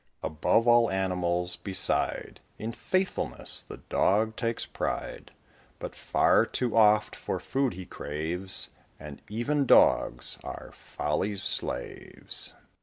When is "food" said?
7.39-7.75